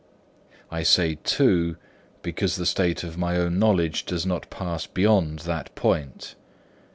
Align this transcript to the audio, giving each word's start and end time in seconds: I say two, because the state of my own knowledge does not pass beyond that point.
I 0.71 0.81
say 0.81 1.19
two, 1.23 1.75
because 2.23 2.55
the 2.55 2.65
state 2.65 3.03
of 3.03 3.19
my 3.19 3.37
own 3.37 3.59
knowledge 3.59 4.03
does 4.03 4.25
not 4.25 4.49
pass 4.49 4.87
beyond 4.87 5.37
that 5.45 5.75
point. 5.75 6.33